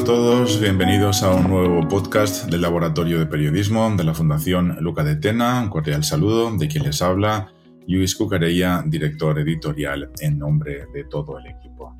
[0.00, 5.04] A todos, bienvenidos a un nuevo podcast del Laboratorio de Periodismo de la Fundación Luca
[5.04, 5.60] de Tena.
[5.60, 7.52] Un cordial saludo de quien les habla,
[7.86, 11.98] Luis Cucarella, director editorial en nombre de todo el equipo.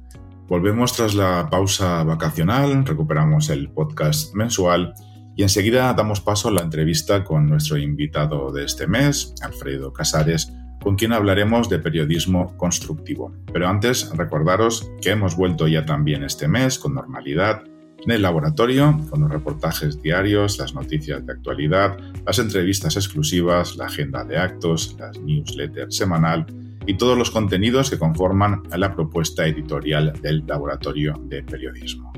[0.48, 4.94] Volvemos tras la pausa vacacional, recuperamos el podcast mensual
[5.36, 10.50] y enseguida damos paso a la entrevista con nuestro invitado de este mes, Alfredo Casares,
[10.82, 13.34] con quien hablaremos de periodismo constructivo.
[13.52, 17.62] Pero antes, recordaros que hemos vuelto ya también este mes con normalidad
[18.04, 23.86] en el laboratorio, con los reportajes diarios, las noticias de actualidad, las entrevistas exclusivas, la
[23.86, 26.46] agenda de actos, las newsletters semanal
[26.86, 32.12] y todos los contenidos que conforman la propuesta editorial del laboratorio de periodismo.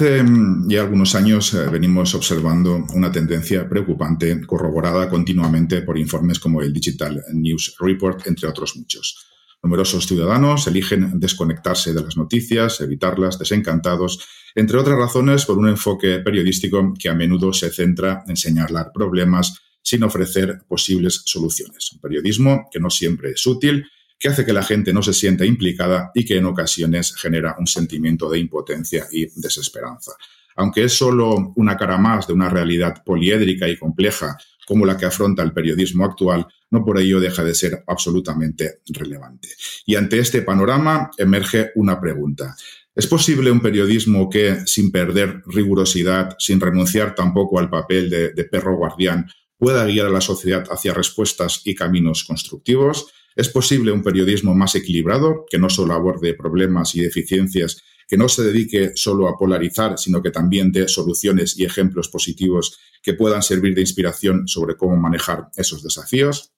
[0.00, 6.38] Hace mm, ya algunos años eh, venimos observando una tendencia preocupante corroborada continuamente por informes
[6.38, 9.26] como el Digital News Report, entre otros muchos.
[9.62, 16.20] Numerosos ciudadanos eligen desconectarse de las noticias, evitarlas, desencantados, entre otras razones por un enfoque
[16.20, 21.92] periodístico que a menudo se centra en señalar problemas sin ofrecer posibles soluciones.
[21.92, 23.84] Un periodismo que no siempre es útil
[24.20, 27.66] que hace que la gente no se sienta implicada y que en ocasiones genera un
[27.66, 30.12] sentimiento de impotencia y desesperanza.
[30.56, 34.36] Aunque es solo una cara más de una realidad poliédrica y compleja
[34.66, 39.48] como la que afronta el periodismo actual, no por ello deja de ser absolutamente relevante.
[39.86, 42.54] Y ante este panorama emerge una pregunta.
[42.94, 48.44] ¿Es posible un periodismo que, sin perder rigurosidad, sin renunciar tampoco al papel de, de
[48.44, 53.06] perro guardián, pueda guiar a la sociedad hacia respuestas y caminos constructivos?
[53.36, 58.28] ¿Es posible un periodismo más equilibrado, que no solo aborde problemas y deficiencias, que no
[58.28, 63.42] se dedique solo a polarizar, sino que también dé soluciones y ejemplos positivos que puedan
[63.42, 66.52] servir de inspiración sobre cómo manejar esos desafíos?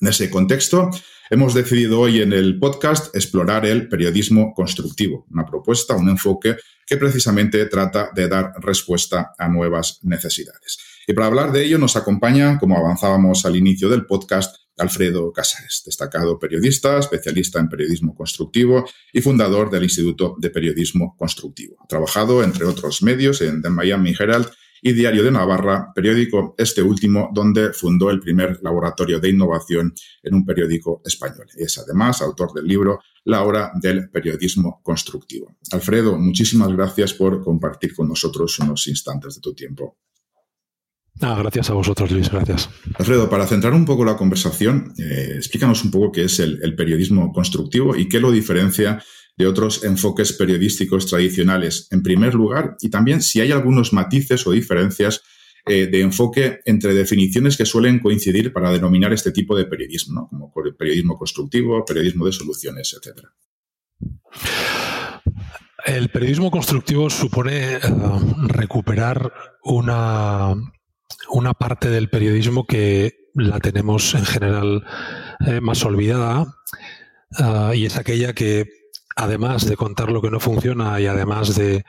[0.00, 0.90] En ese contexto,
[1.30, 6.96] hemos decidido hoy en el podcast explorar el periodismo constructivo, una propuesta, un enfoque que
[6.96, 10.78] precisamente trata de dar respuesta a nuevas necesidades.
[11.10, 15.82] Y para hablar de ello nos acompaña, como avanzábamos al inicio del podcast, Alfredo Casares,
[15.84, 21.74] destacado periodista, especialista en periodismo constructivo y fundador del Instituto de Periodismo Constructivo.
[21.82, 24.50] Ha trabajado, entre otros medios, en The Miami Herald
[24.82, 29.92] y Diario de Navarra, periódico este último donde fundó el primer laboratorio de innovación
[30.22, 31.48] en un periódico español.
[31.56, 35.56] Es además autor del libro La hora del periodismo constructivo.
[35.72, 39.98] Alfredo, muchísimas gracias por compartir con nosotros unos instantes de tu tiempo.
[41.20, 42.70] Ah, gracias a vosotros, Luis, gracias.
[42.94, 47.32] Alfredo, para centrar un poco la conversación, eh, explícanos un poco qué es el, periodismo
[47.32, 49.02] constructivo y qué lo diferencia
[49.36, 54.52] de otros enfoques periodísticos tradicionales, en primer lugar, y también si hay algunos matices o
[54.52, 55.22] diferencias
[55.66, 60.52] eh, de enfoque entre definiciones que suelen coincidir para denominar este tipo de periodismo, como
[60.78, 63.26] periodismo constructivo, periodismo de soluciones, etc.
[65.86, 67.80] El periodismo constructivo supone eh,
[68.48, 69.32] recuperar
[69.64, 70.54] una
[71.30, 74.84] una parte del periodismo que la tenemos en general
[75.46, 76.46] eh, más olvidada
[77.38, 78.66] ah, y es aquella que
[79.16, 81.84] además de contar lo que no funciona y además de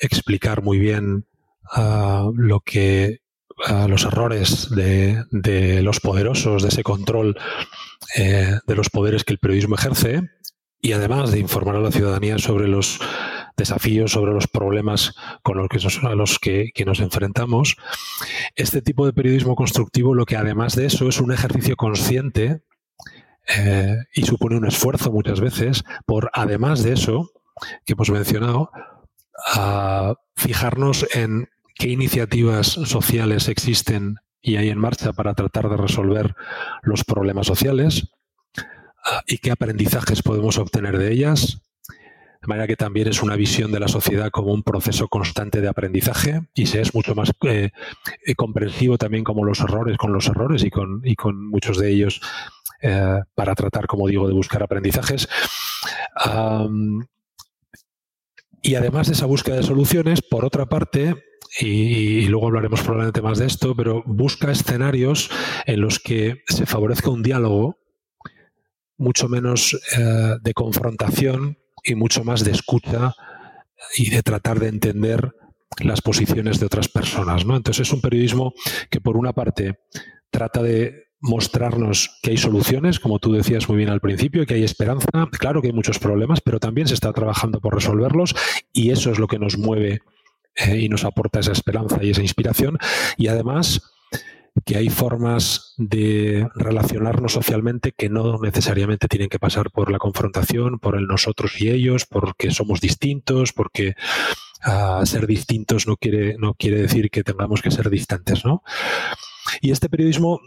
[0.00, 1.26] explicar muy bien
[1.72, 3.20] ah, lo que
[3.66, 7.36] ah, los errores de, los poderosos, de ese control
[8.16, 10.22] eh, de los poderes que el periodismo ejerce,
[10.80, 12.98] y además de informar a la ciudadanía sobre los
[13.62, 17.76] desafíos, sobre los problemas con los que a los que, nos enfrentamos.
[18.56, 22.62] Este tipo de periodismo constructivo lo que además de eso es un ejercicio consciente
[23.56, 27.30] eh, y supone un esfuerzo muchas veces por, además de eso
[27.84, 28.70] que hemos mencionado,
[30.36, 36.34] fijarnos en qué iniciativas sociales existen y hay en marcha para tratar de resolver
[36.82, 38.10] los problemas sociales
[39.04, 41.61] ah, y qué aprendizajes podemos obtener de ellas.
[42.42, 45.68] De manera que también es una visión de la sociedad como un proceso constante de
[45.68, 47.70] aprendizaje y se es mucho más eh,
[48.26, 51.90] eh, comprensivo también como los errores, con los errores y con, y con muchos de
[51.90, 52.20] ellos
[52.82, 55.28] eh, para tratar, como digo, de buscar aprendizajes.
[58.60, 61.14] y además de esa búsqueda de soluciones, por otra parte,
[61.60, 65.30] y, luego hablaremos probablemente más de esto, pero busca escenarios
[65.64, 67.78] en los que se favorezca un diálogo
[68.96, 69.80] mucho menos
[70.42, 73.14] de confrontación y mucho más de escucha
[73.96, 75.32] y de tratar de entender
[75.82, 77.44] las posiciones de otras personas.
[77.44, 77.56] ¿no?
[77.56, 78.52] Entonces es un periodismo
[78.90, 79.80] que por una parte
[80.30, 84.64] trata de mostrarnos que hay soluciones, como tú decías muy bien al principio, que hay
[84.64, 85.06] esperanza.
[85.38, 88.34] Claro que hay muchos problemas, pero también se está trabajando por resolverlos
[88.72, 90.00] y eso es lo que nos mueve
[90.56, 92.76] eh, y nos aporta esa esperanza y esa inspiración.
[93.16, 93.82] Y además
[94.64, 100.78] que hay formas de relacionarnos socialmente que no necesariamente tienen que pasar por la confrontación,
[100.78, 103.94] por el nosotros y ellos, porque somos distintos, porque
[104.62, 108.62] ah, ser distintos no quiere, no quiere decir que tengamos que ser distantes, ¿no?
[109.60, 110.40] Y este periodismo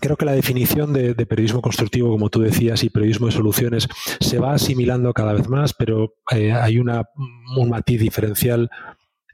[0.00, 3.88] creo que la definición de, periodismo constructivo, como tú decías, y periodismo de soluciones
[4.20, 7.04] se va asimilando cada vez más, pero eh, hay una,
[7.56, 8.70] un matiz diferencial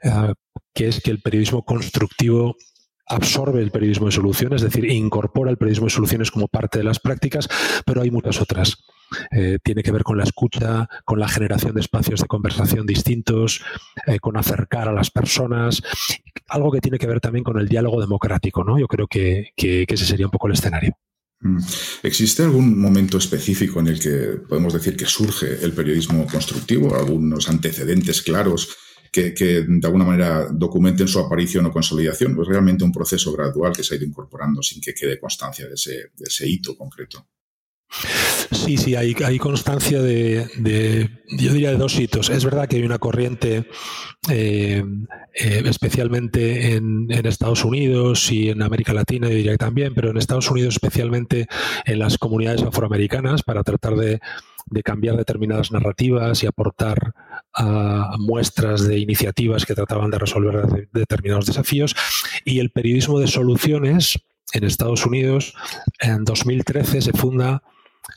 [0.03, 0.33] eh,
[0.73, 2.57] que es que el periodismo constructivo
[3.07, 6.85] absorbe el periodismo de soluciones, es decir, incorpora el periodismo de soluciones como parte de
[6.85, 7.49] las prácticas,
[7.85, 8.85] pero hay muchas otras.
[9.31, 13.63] Eh, tiene que ver con la escucha, con la generación de espacios de conversación distintos,
[14.07, 15.83] eh, con acercar a las personas,
[16.49, 18.79] algo que tiene que ver también con el diálogo democrático, ¿no?
[18.79, 20.97] Yo creo que, que ese sería un poco el escenario.
[21.41, 21.59] Mm.
[22.03, 26.97] ¿Existe algún momento específico en el que podemos decir que surge el periodismo constructivo?
[26.97, 28.75] ¿Algunos antecedentes claros
[29.15, 33.85] que, de alguna manera documenten su aparición o consolidación, es realmente un proceso gradual que
[33.85, 37.25] se ha ido incorporando sin que quede constancia de ese, hito concreto.
[38.51, 40.49] Sí, sí, hay, hay constancia de,
[41.29, 42.29] yo diría, de dos hitos.
[42.29, 43.69] Es verdad que hay una corriente,
[44.29, 44.83] eh,
[45.33, 50.17] eh, especialmente en, Estados Unidos y en América Latina, yo diría que también, pero en
[50.17, 51.47] Estados Unidos especialmente
[51.85, 54.19] en las comunidades afroamericanas, para tratar de,
[54.67, 57.15] de cambiar determinadas narrativas y aportar
[58.19, 61.95] muestras de iniciativas que trataban de resolver determinados desafíos.
[62.45, 64.19] Y el periodismo de soluciones
[64.53, 65.55] en Estados Unidos,
[66.01, 67.63] en 2013 se funda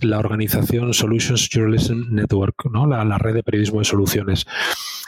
[0.02, 2.86] la organización Solutions Journalism Network, ¿no?
[2.86, 4.46] la, red de periodismo de soluciones,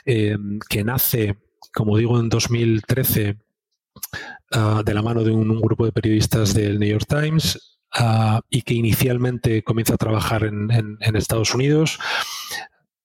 [0.05, 0.37] eh,
[0.69, 1.37] que nace,
[1.73, 3.37] como digo, en 2013
[4.53, 8.61] ah, de la mano de un, grupo de periodistas del New York Times, ah, y
[8.61, 11.99] que inicialmente comienza a trabajar en, Estados Unidos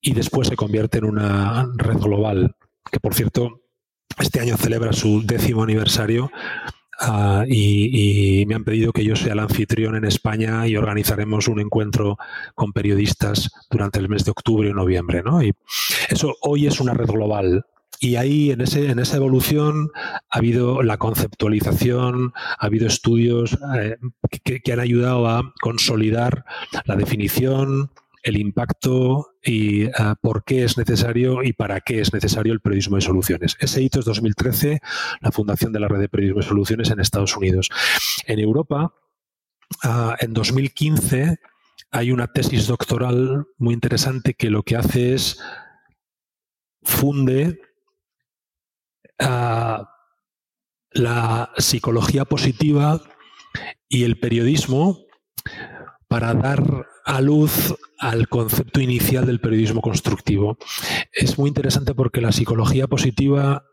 [0.05, 2.55] y después se convierte en una red global,
[2.93, 3.62] que por cierto
[4.19, 6.31] este año celebra su décimo aniversario
[7.01, 11.61] ah, y, me han pedido que yo sea el anfitrión en España y organizaremos un
[11.61, 12.19] encuentro
[12.55, 15.23] con periodistas durante el mes de octubre o noviembre.
[15.25, 15.43] ¿no?
[15.43, 15.53] Y
[16.11, 17.65] eso hoy es una red global.
[18.00, 19.91] Y ahí, en, ese, en esa evolución,
[20.29, 23.97] ha habido la conceptualización, ha habido estudios eh,
[24.43, 26.45] que, han ayudado a consolidar
[26.85, 27.90] la definición,
[28.25, 32.97] el impacto y ah, por qué es necesario y para qué es necesario el periodismo
[32.97, 33.57] de soluciones.
[33.61, 34.81] Ese hito es 2013,
[35.21, 37.69] la fundación de la red de periodismo de soluciones en Estados Unidos.
[38.26, 38.95] En Europa,
[39.83, 41.38] ah, en 2015,
[41.90, 45.38] hay una tesis doctoral muy interesante que lo que hace es
[46.83, 47.61] funde
[49.21, 49.90] ah,
[50.93, 53.02] la psicología positiva
[53.87, 55.04] y el periodismo
[56.09, 60.58] para dar a luz al concepto inicial del periodismo constructivo.
[61.12, 63.64] Es muy interesante porque la psicología positiva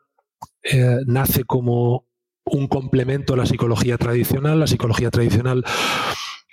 [0.64, 2.08] eh, nace como
[2.44, 4.60] un complemento a la psicología tradicional.
[4.60, 5.64] La psicología tradicional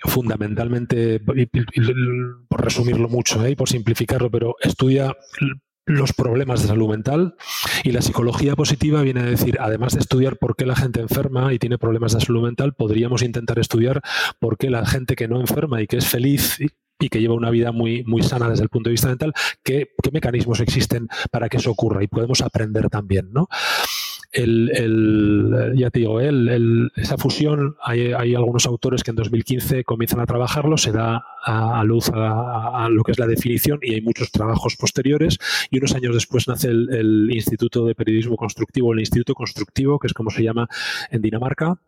[0.05, 3.51] fundamentalmente, por resumirlo mucho ¿eh?
[3.51, 5.15] y por simplificarlo, pero estudia
[5.89, 7.35] los problemas de salud mental
[7.83, 11.51] y la psicología positiva viene a decir, además de estudiar por qué la gente enferma
[11.51, 14.01] y tiene problemas de salud mental, podríamos intentar estudiar
[14.39, 16.59] por qué la gente que no enferma y que es feliz
[16.99, 19.89] y que lleva una vida muy, muy sana desde el punto de vista mental, qué,
[20.03, 23.47] qué mecanismos existen para que eso ocurra y podemos aprender también, ¿no?
[24.31, 29.83] El, el, ya te digo, el, esa fusión, hay, hay, algunos autores que en 2015
[29.83, 34.01] comienzan a trabajarlo, se da a, luz a, lo que es la definición y hay
[34.01, 35.39] muchos trabajos posteriores
[35.71, 40.13] y unos años después nace el, Instituto de Periodismo Constructivo, el Instituto Constructivo, que es
[40.13, 40.67] como se llama
[41.09, 41.79] en Dinamarca,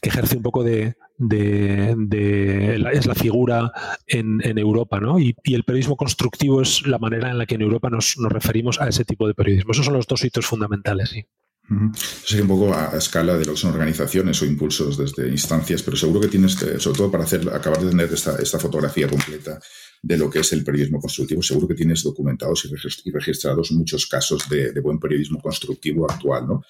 [0.00, 3.72] que ejerce un poco de, es la figura
[4.06, 5.18] en, Europa, ¿no?
[5.18, 8.88] Y, el periodismo constructivo es la manera en la que en Europa nos, referimos a
[8.88, 9.72] ese tipo de periodismo.
[9.72, 11.26] Esos son los dos hitos fundamentales, sí.
[11.68, 16.20] Un poco a, escala de lo que son organizaciones o impulsos desde instancias, pero seguro
[16.20, 19.58] que tienes, que, sobre todo para hacer, acabar de tener esta fotografía completa
[20.02, 22.70] de lo que es el periodismo constructivo, seguro que tienes documentados
[23.04, 26.62] y registrados muchos casos de, buen periodismo constructivo actual, ¿no?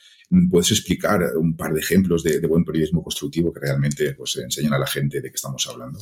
[0.51, 4.79] ¿Puedes explicar un par de ejemplos de, buen periodismo constructivo que realmente pues, enseñan a
[4.79, 6.01] la gente de qué estamos hablando?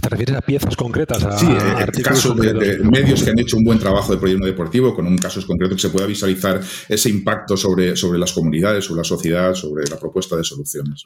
[0.00, 1.24] ¿Te refieres a piezas concretas?
[1.24, 4.94] A, sí, eh, casos de, medios que han hecho un buen trabajo de periodismo deportivo
[4.94, 8.98] con un caso concreto que se pueda visualizar ese impacto sobre, sobre las comunidades, sobre
[8.98, 11.04] la sociedad, sobre la propuesta de soluciones.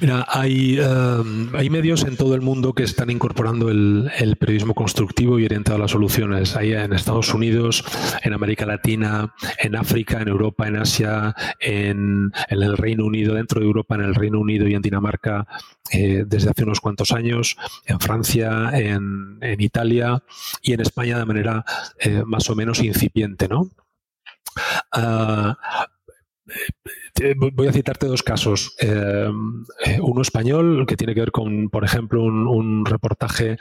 [0.00, 1.22] Mira, hay, eh,
[1.54, 5.80] hay medios en todo el mundo que están incorporando el, periodismo constructivo y orientado a
[5.80, 6.56] las soluciones.
[6.56, 7.84] Hay en Estados Unidos,
[8.22, 13.60] en América Latina, en África, en Europa, en Asia, en, en el Reino Unido, dentro
[13.60, 15.46] de Europa, en el Reino Unido y en Dinamarca
[15.92, 18.19] eh, desde hace unos cuantos años, en Francia,
[18.74, 20.22] en, Italia
[20.62, 21.64] y en España de manera
[21.98, 23.48] eh, más o menos incipiente.
[23.48, 23.70] ¿no?
[24.92, 25.56] Ah,
[27.20, 28.76] eh, voy a citarte dos casos.
[30.00, 33.56] uno español que tiene que ver con, por ejemplo, un, reportaje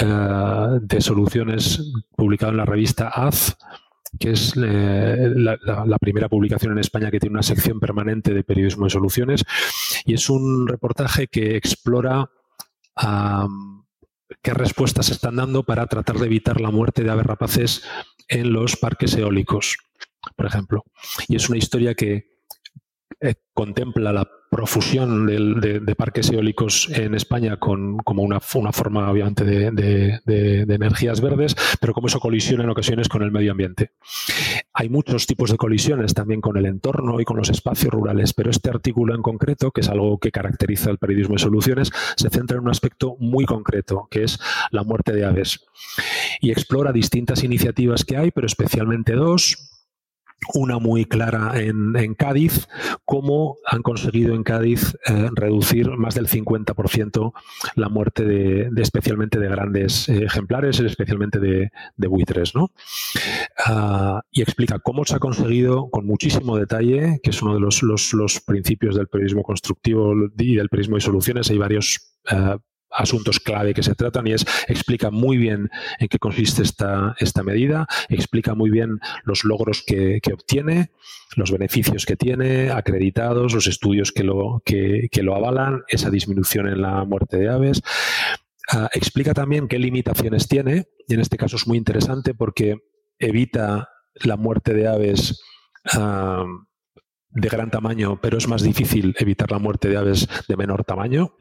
[0.00, 3.56] de soluciones publicado en la revista Az,
[4.18, 8.90] que es la, primera publicación en España que tiene una sección permanente de periodismo de
[8.90, 9.44] soluciones,
[10.04, 12.30] y es un reportaje que explora
[14.42, 17.82] qué respuestas se están dando para tratar de evitar la muerte de aves rapaces
[18.28, 19.76] en los parques eólicos,
[20.36, 20.84] por ejemplo.
[21.28, 22.38] Y es una historia que
[23.20, 29.44] eh, contempla la profusión de, parques eólicos en España con, como una, una forma obviamente
[29.44, 33.92] de, energías verdes, pero como eso colisiona en ocasiones con el medio ambiente.
[34.72, 38.50] Hay muchos tipos de colisiones también con el entorno y con los espacios rurales, pero
[38.50, 42.56] este artículo en concreto, que es algo que caracteriza el periodismo de soluciones, se centra
[42.56, 44.38] en un aspecto muy concreto, que es
[44.70, 45.66] la muerte de aves.
[46.40, 49.67] Y explora distintas iniciativas que hay, pero especialmente dos,
[50.54, 52.68] una muy clara en, Cádiz,
[53.04, 57.32] cómo han conseguido en Cádiz eh, reducir más del 50%
[57.74, 61.70] la muerte de, especialmente de grandes eh, ejemplares, especialmente de,
[62.08, 62.54] buitres.
[62.54, 62.70] ¿no?
[63.66, 67.82] Ah, y explica cómo se ha conseguido con muchísimo detalle, que es uno de los,
[67.82, 71.50] los, principios del periodismo constructivo y del periodismo de soluciones.
[71.50, 72.56] Hay varios eh,
[72.90, 77.42] asuntos clave que se tratan y es explica muy bien en qué consiste esta, esta
[77.42, 80.90] medida, explica muy bien los logros que, obtiene,
[81.36, 86.82] los beneficios que tiene, acreditados, los estudios que lo, que, lo avalan, esa disminución en
[86.82, 87.82] la muerte de aves.
[88.70, 92.76] Ah, explica también qué limitaciones tiene, y en este caso es muy interesante porque
[93.18, 93.88] evita
[94.24, 95.40] la muerte de aves
[95.94, 96.44] ah,
[97.30, 101.36] de gran tamaño, pero es más difícil evitar la muerte de aves de menor tamaño.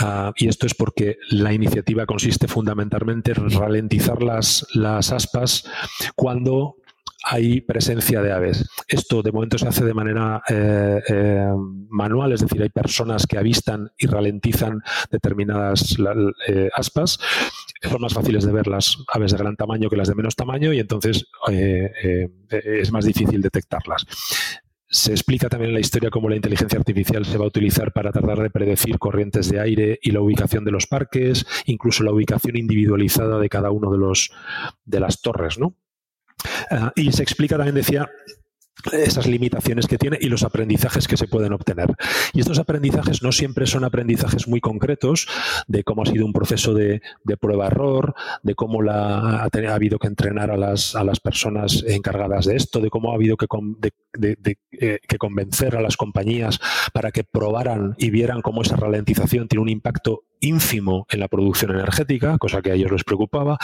[0.00, 5.68] Ah, y esto es porque la iniciativa consiste fundamentalmente en ralentizar las, las aspas
[6.14, 6.76] cuando
[7.24, 8.68] hay presencia de aves.
[8.86, 11.48] Esto de momento se hace de manera eh, eh,
[11.88, 15.96] manual, es decir, hay personas que avistan y ralentizan determinadas
[16.46, 17.18] eh, aspas.
[17.82, 20.72] Son más fáciles de ver las aves de gran tamaño que las de menos tamaño
[20.72, 24.04] y entonces es más difícil detectarlas.
[24.90, 28.10] Se explica también en la historia cómo la inteligencia artificial se va a utilizar para
[28.10, 32.56] tratar de predecir corrientes de aire y la ubicación de los parques, incluso la ubicación
[32.56, 34.30] individualizada de cada uno de los
[34.86, 35.74] de las torres, ¿no?
[36.70, 38.08] Ah, y se explica también, decía,
[38.92, 41.94] esas limitaciones que tiene y los aprendizajes que se pueden obtener.
[42.32, 45.28] Y estos aprendizajes no siempre son aprendizajes muy concretos
[45.66, 47.00] de cómo ha sido un proceso de,
[47.40, 52.80] prueba-error, de cómo ha, habido que entrenar a las, a las personas encargadas de esto,
[52.80, 53.46] de cómo ha habido que,
[54.20, 56.58] eh, que convencer a las compañías
[56.92, 61.72] para que probaran y vieran cómo esa ralentización tiene un impacto ínfimo en la producción
[61.72, 63.58] energética, cosa que a ellos les preocupaba.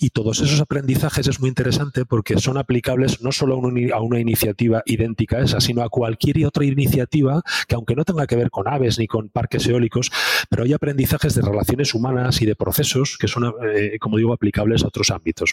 [0.00, 3.60] Y todos esos aprendizajes es muy interesante porque son aplicables no solo
[3.92, 8.26] a una iniciativa idéntica a esa, sino a cualquier otra iniciativa que aunque no tenga
[8.26, 10.10] que ver con aves ni con parques eólicos,
[10.48, 14.82] pero hay aprendizajes de relaciones humanas y de procesos que son, eh, como digo, aplicables
[14.82, 15.52] a otros ámbitos.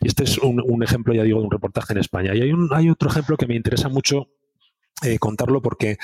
[0.00, 2.34] Y este es un, ejemplo, ya digo, de un reportaje en España.
[2.34, 4.28] Y hay, un, hay otro ejemplo que me interesa mucho
[5.02, 5.96] eh, contarlo porque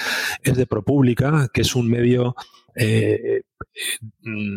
[0.42, 2.34] es de ProPublica, que es un medio
[2.74, 3.42] eh,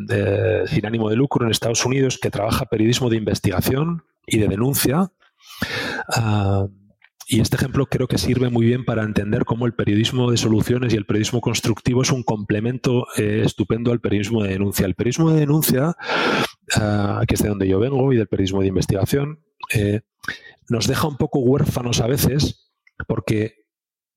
[0.09, 4.47] eh, sin ánimo de lucro en Estados Unidos que trabaja periodismo de investigación y de
[4.47, 5.11] denuncia.
[6.15, 6.67] Ah,
[7.27, 10.93] y este ejemplo creo que sirve muy bien para entender cómo el periodismo de soluciones
[10.93, 14.87] y el periodismo constructivo es un complemento estupendo al periodismo de denuncia.
[14.87, 15.95] El periodismo de denuncia,
[16.75, 19.43] ah, que es de donde yo vengo, y del periodismo de investigación,
[20.69, 22.71] nos deja un poco huérfanos a veces
[23.07, 23.59] porque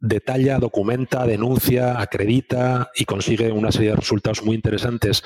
[0.02, 5.22] detalla, documenta, denuncia, acredita y consigue una serie de resultados muy interesantes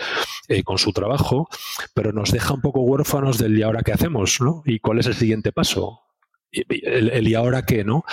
[0.48, 1.48] eh, con su trabajo,
[1.94, 4.62] pero nos deja un poco huérfanos del y ahora qué hacemos, ¿no?
[4.66, 6.02] ¿Y cuál es el siguiente paso?
[6.52, 8.04] el, y ahora qué, ¿no?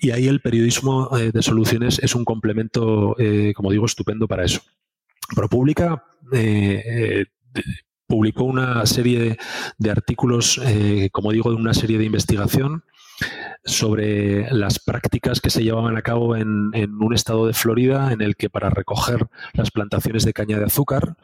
[0.00, 4.44] Y ahí el periodismo eh, de soluciones es un complemento, eh, como digo, estupendo para
[4.44, 4.60] eso.
[5.34, 6.04] ProPublica
[8.06, 9.36] publicó una serie
[9.78, 10.60] de artículos,
[11.10, 12.84] como digo, de una serie de investigación
[13.64, 18.36] sobre las prácticas que se llevaban a cabo en, un estado de Florida en el
[18.36, 21.16] que para recoger las plantaciones de caña de azúcar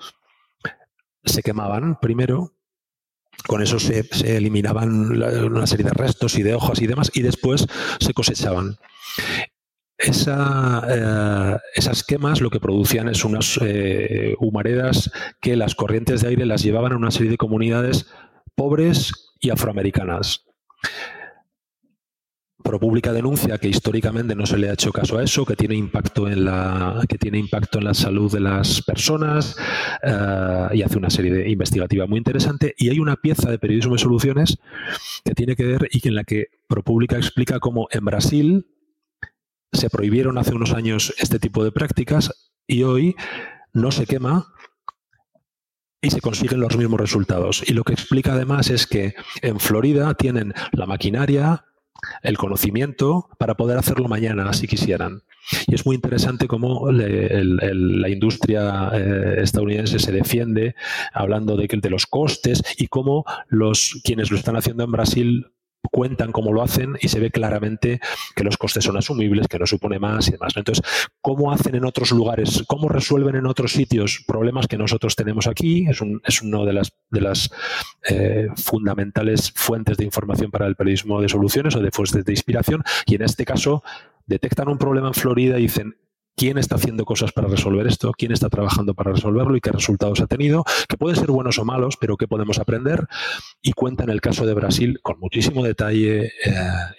[1.24, 2.52] se quemaban primero
[3.46, 7.66] con eso se, eliminaban una serie de restos y de hojas y demás, y después
[7.98, 8.76] se cosechaban.
[9.98, 16.46] Eh, esas quemas lo que producían es unas eh, humaredas que las corrientes de aire
[16.46, 18.06] las llevaban a una serie de comunidades
[18.54, 20.44] pobres y afroamericanas.
[22.62, 26.28] ProPublica denuncia que históricamente no se le ha hecho caso a eso, que tiene impacto
[26.28, 29.56] en la, que tiene impacto en la salud de las personas
[30.02, 32.74] eh, y hace una serie de investigativa muy interesante.
[32.78, 34.58] Y hay una pieza de periodismo de soluciones
[35.24, 38.66] que tiene que ver y en la que ProPublica explica cómo en Brasil
[39.72, 43.16] se prohibieron hace unos años este tipo de prácticas y hoy
[43.72, 44.52] no se quema
[46.02, 47.62] y se consiguen los mismos resultados.
[47.66, 51.64] Y lo que explica además es que en Florida tienen la maquinaria,
[52.22, 55.22] el conocimiento para poder hacerlo mañana si quisieran.
[55.66, 60.74] Y es muy interesante cómo la industria eh, estadounidense se defiende
[61.12, 65.46] hablando de, de los costes y cómo los quienes lo están haciendo en Brasil
[65.90, 68.00] cuentan cómo lo hacen y se ve claramente
[68.34, 70.52] que los costes son asumibles, que no supone más y demás.
[70.56, 70.84] Entonces,
[71.20, 72.64] ¿cómo hacen en otros lugares?
[72.66, 75.86] ¿Cómo resuelven en otros sitios problemas que nosotros tenemos aquí?
[75.88, 77.50] Es, un, es una de las, de las
[78.08, 82.82] eh, fundamentales fuentes de información para el periodismo de soluciones o de fuentes de inspiración.
[83.06, 83.82] Y en este caso,
[84.26, 85.96] detectan un problema en Florida y dicen,
[86.36, 90.20] quién está haciendo cosas para resolver esto, quién está trabajando para resolverlo y qué resultados
[90.20, 93.06] ha tenido, que pueden ser buenos o malos, pero qué podemos aprender.
[93.60, 96.30] Y cuenta en el caso de Brasil con muchísimo detalle eh,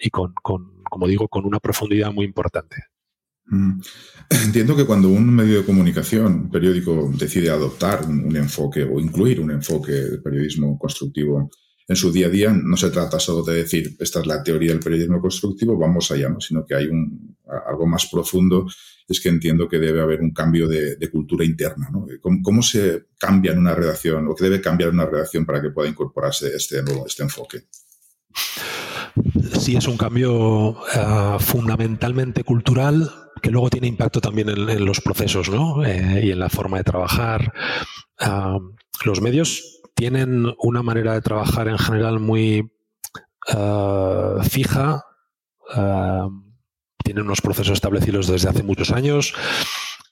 [0.00, 2.76] y con, como digo, con una profundidad muy importante.
[3.46, 3.80] Mm.
[4.46, 9.40] Entiendo que cuando un medio de comunicación, un periódico, decide adoptar un, enfoque o incluir
[9.40, 11.50] un enfoque de periodismo constructivo
[11.86, 14.70] en su día a día, no se trata solo de decir, esta es la teoría
[14.70, 16.40] del periodismo constructivo, vamos allá, ¿no?
[16.40, 17.36] sino que hay un,
[17.68, 18.66] algo más profundo
[19.08, 21.88] es que entiendo que debe haber un cambio de, cultura interna.
[21.92, 22.06] ¿no?
[22.20, 25.88] ¿Cómo, se cambia en una redacción o qué debe cambiar una redacción para que pueda
[25.88, 27.64] incorporarse este, este enfoque?
[29.60, 35.50] Sí, es un cambio eh, fundamentalmente cultural que luego tiene impacto también en, los procesos
[35.50, 35.84] ¿no?
[35.84, 37.52] Eh, y en la forma de trabajar.
[38.18, 38.58] Ah,
[39.04, 42.72] los medios tienen una manera de trabajar en general muy
[43.48, 45.04] ah, fija.
[45.70, 46.28] Ah,
[47.04, 49.34] tienen unos procesos establecidos desde hace muchos años.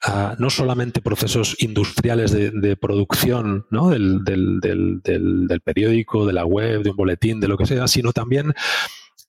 [0.05, 3.91] Ah, no solamente procesos industriales de, producción ¿no?
[3.91, 8.53] del, del, periódico, de la web, de un boletín, de lo que sea, sino también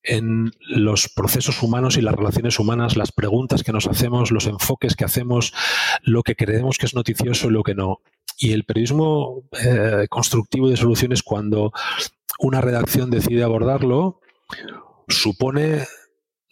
[0.02, 4.96] en los procesos humanos y las relaciones humanas, las preguntas que nos hacemos, los enfoques
[4.96, 5.54] que hacemos,
[6.02, 8.00] lo que creemos que es noticioso y lo que no.
[8.40, 11.72] Y el periodismo eh, constructivo de soluciones, cuando
[12.40, 14.20] una redacción decide abordarlo,
[15.08, 15.86] supone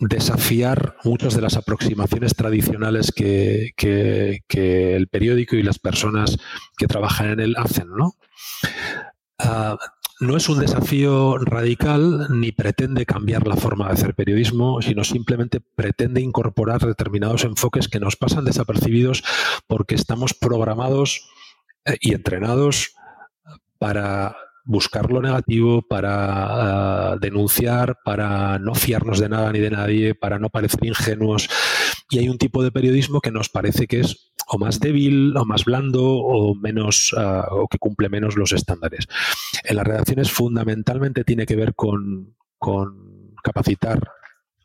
[0.02, 3.74] desafiar muchas de las aproximaciones tradicionales que,
[4.50, 6.38] el periódico y las personas
[6.78, 8.16] que trabajan en él hacen, ¿no?
[9.38, 9.78] Ah,
[10.20, 15.62] no es un desafío radical ni pretende cambiar la forma de hacer periodismo, sino simplemente
[15.62, 19.24] pretende incorporar determinados enfoques que nos pasan desapercibidos
[19.68, 21.28] porque estamos programados
[21.86, 22.96] eh, y entrenados
[23.80, 30.16] para buscar lo negativo, para ah, denunciar, para no fiarnos de nada ni de nadie,
[30.16, 31.50] para no parecer ingenuos.
[32.10, 35.46] Y hay un tipo de periodismo que nos parece que es o más débil, o
[35.46, 39.08] más blando, o menos, ah, o que cumple menos los estándares.
[39.64, 42.36] En las redacciones fundamentalmente tiene que ver con,
[43.44, 44.12] capacitar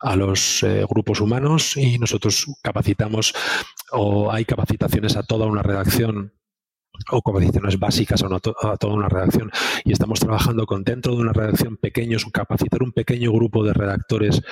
[0.01, 3.33] a los eh, grupos humanos y nosotros capacitamos
[3.93, 6.35] o hay capacitaciones a toda una redacción
[7.11, 9.51] o capacitaciones básicas a, toda una redacción
[9.85, 14.43] y estamos trabajando con dentro de una redacción pequeños, capacitar un pequeño grupo de redactores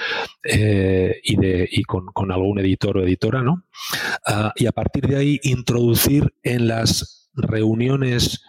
[0.44, 3.64] eh, y, de, y con, algún editor o editora, ¿no?
[4.26, 8.42] Ah, y a partir de ahí introducir en las reuniones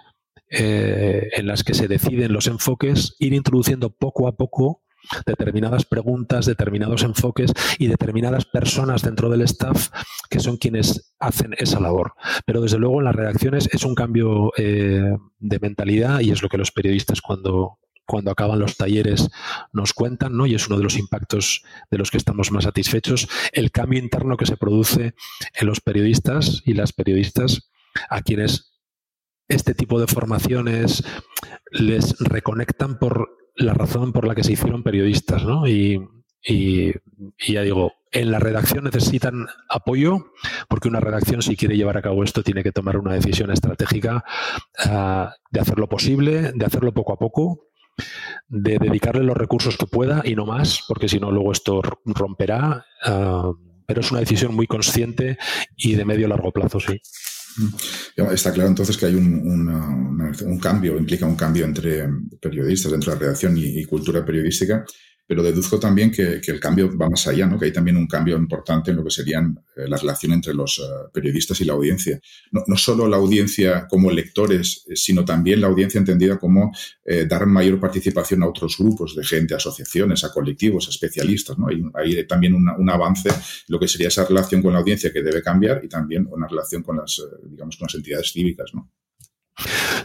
[0.50, 4.85] eh, en las que se deciden los enfoques, ir introduciendo poco a poco
[5.26, 9.90] determinadas preguntas, determinados enfoques y determinadas personas dentro del staff
[10.30, 12.14] que son quienes hacen esa labor.
[12.46, 16.50] Pero desde luego en las redacciones es un cambio eh, de mentalidad y es lo
[16.50, 19.30] que los periodistas cuando, cuando acaban los talleres
[19.74, 20.46] nos cuentan, ¿no?
[20.46, 24.38] Y es uno de los impactos de los que estamos más satisfechos, el cambio interno
[24.38, 25.16] que se produce
[25.54, 27.70] en los periodistas y las periodistas
[28.10, 28.76] a quienes
[29.48, 31.04] este tipo de formaciones
[31.72, 35.68] les reconectan por la razón por la que se hicieron periodistas, ¿no?
[35.68, 36.02] Y,
[37.48, 40.32] ya digo, en la redacción necesitan apoyo,
[40.70, 44.24] porque una redacción, si quiere llevar a cabo esto, tiene que tomar una decisión estratégica
[44.86, 47.68] ah, de hacerlo posible, de hacerlo poco a poco,
[48.48, 52.86] de dedicarle los recursos que pueda y no más, porque si no, luego esto romperá.
[53.04, 53.52] Ah,
[53.88, 55.38] pero es una decisión muy consciente
[55.76, 57.00] y de medio largo plazo, sí.
[58.32, 62.08] Está claro entonces que hay un, cambio, implica un cambio entre
[62.42, 64.86] periodistas dentro de la redacción y cultura periodística
[65.28, 67.58] pero deduzco también que, el cambio va más allá, ¿no?
[67.58, 70.80] que hay también un cambio importante en lo que serían eh, la relación entre los
[70.80, 72.20] eh, periodistas y la audiencia.
[72.52, 76.72] No, solo la audiencia como lectores, eh, sino también la audiencia entendida como
[77.30, 81.58] dar mayor participación a otros grupos de gente, asociaciones, a colectivos, a especialistas.
[81.58, 81.68] ¿no?
[81.94, 83.30] Hay, también un avance
[83.68, 86.82] lo que sería esa relación con la audiencia que debe cambiar y también una relación
[86.82, 88.72] con las, digamos, con las entidades cívicas.
[88.74, 88.92] ¿no?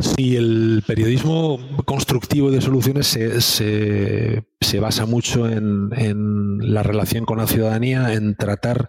[0.00, 8.12] Sí, el periodismo constructivo de soluciones se, basa mucho en, la relación con la ciudadanía,
[8.14, 8.88] en tratar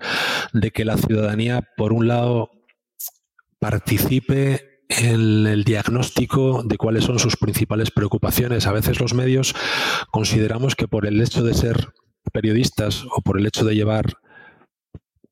[0.54, 2.52] de que la ciudadanía, por un lado,
[3.60, 8.67] participe en el diagnóstico de cuáles son sus principales preocupaciones.
[8.67, 9.56] A veces los medios
[10.12, 11.89] consideramos que por el hecho de ser
[12.32, 14.13] periodistas o por el hecho de llevar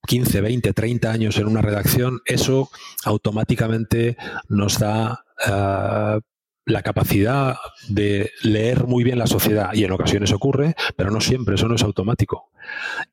[0.09, 2.71] 15, 20, 30 años en una redacción, eso
[3.03, 4.17] automáticamente
[4.47, 6.19] nos da eh,
[6.65, 7.57] la capacidad
[7.89, 11.75] de leer muy bien la sociedad y en ocasiones ocurre, pero no siempre, eso no
[11.75, 12.49] es automático.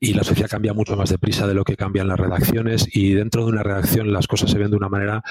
[0.01, 3.45] Y la sociedad cambia mucho más deprisa de lo que cambian las redacciones y dentro
[3.45, 5.23] de una redacción las cosas se ven de una manera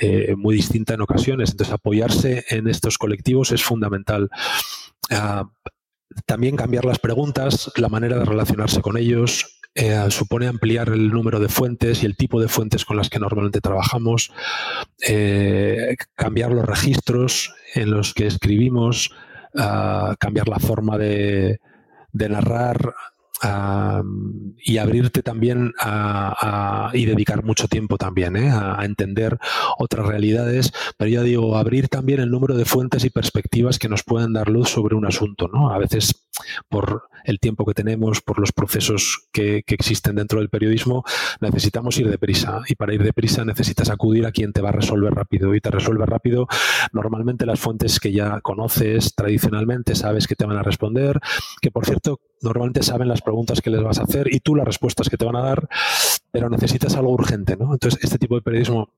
[0.00, 1.50] eh, muy distinta en ocasiones.
[1.50, 4.30] Entonces apoyarse en estos colectivos es fundamental.
[5.10, 5.44] Ah,
[6.24, 11.40] también cambiar las preguntas, la manera de relacionarse con ellos, eh, supone ampliar el número
[11.40, 14.30] de fuentes y el tipo de fuentes con las que normalmente trabajamos,
[15.06, 19.12] eh, cambiar los registros en los que escribimos,
[19.56, 21.58] ah, cambiar la forma de,
[22.12, 22.94] narrar,
[24.64, 28.50] y abrirte también a, y dedicar mucho tiempo también ¿eh?
[28.52, 29.36] a, entender
[29.78, 34.04] otras realidades, pero ya digo, abrir también el número de fuentes y perspectivas que nos
[34.04, 35.48] pueden dar luz sobre un asunto.
[35.52, 35.72] ¿no?
[35.72, 36.21] A veces,
[36.68, 41.04] por el tiempo que tenemos, por los procesos que, que existen dentro del periodismo,
[41.40, 45.14] necesitamos ir deprisa y para ir deprisa necesitas acudir a quien te va a resolver
[45.14, 46.48] rápido y te resuelve rápido
[46.92, 51.20] normalmente las fuentes que ya conoces tradicionalmente, sabes que te van a responder,
[51.60, 54.66] que por cierto, normalmente saben las preguntas que les vas a hacer y tú las
[54.66, 55.68] respuestas que te van a dar,
[56.30, 57.72] pero necesitas algo urgente, ¿no?
[57.72, 58.90] Entonces, este tipo de periodismo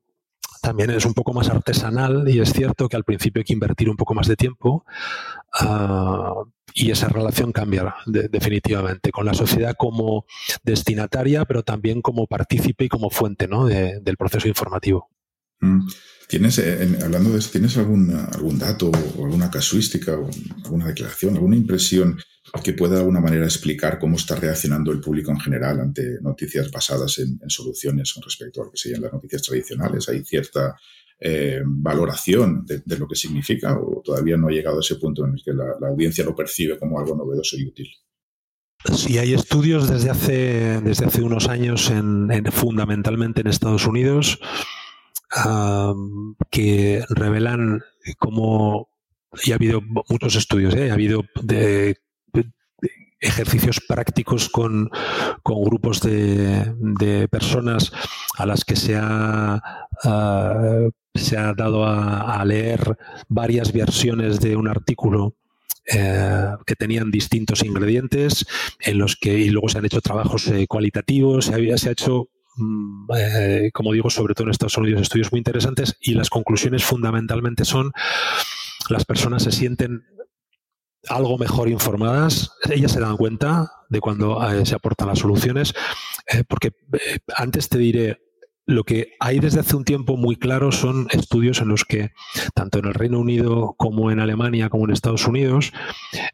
[0.63, 3.91] también es un poco más artesanal y es cierto que al principio hay que invertir
[3.91, 4.87] un poco más de tiempo
[5.61, 6.43] ah,
[6.77, 10.27] y esa relación cambia definitivamente con la sociedad como
[10.65, 13.67] destinataria, pero también como partícipe y como fuente ¿no?
[13.67, 15.09] del proceso informativo.
[15.61, 15.87] Mm.
[16.27, 20.29] ¿Tienes, eh, hablando de eso, ¿tienes algún, algún dato o alguna casuística o
[20.65, 22.19] alguna declaración, alguna impresión
[22.63, 26.71] que pueda de alguna manera explicar cómo está reaccionando el público en general ante noticias
[26.71, 30.09] basadas en, soluciones con respecto a lo que serían las noticias tradicionales?
[30.09, 30.77] ¿Hay cierta
[31.21, 35.35] eh, valoración de, lo que significa o todavía no ha llegado a ese punto en
[35.35, 37.89] el que la, audiencia lo percibe como algo novedoso y útil?
[38.93, 44.39] Sí, hay estudios desde hace, desde hace unos años, en, fundamentalmente en Estados Unidos,
[46.51, 47.83] que revelan
[48.19, 48.91] cómo,
[49.43, 50.91] y ha habido muchos estudios, ¿eh?
[50.91, 51.25] ha habido
[53.25, 54.91] ejercicios prácticos con,
[55.45, 57.93] grupos de, personas
[58.37, 59.61] a las que se ha,
[60.05, 62.99] ah, se ha dado a, leer
[63.29, 65.37] varias versiones de un artículo
[65.87, 68.47] eh, que tenían distintos ingredientes
[68.81, 72.29] en los que y luego se han hecho trabajos eh, cualitativos se, se ha hecho
[72.57, 76.85] mm, eh, como digo sobre todo en Estados Unidos estudios muy interesantes y las conclusiones
[76.85, 77.93] fundamentalmente son
[78.89, 80.03] las personas se sienten
[81.09, 85.75] algo mejor informadas, ellas se dan cuenta de cuando se aportan las soluciones,
[86.49, 86.71] porque
[87.37, 88.24] antes te diré,
[88.67, 92.13] lo que hay desde hace un tiempo muy claro son estudios en los que,
[92.55, 95.73] tanto en el Reino Unido como en Alemania, como en Estados Unidos,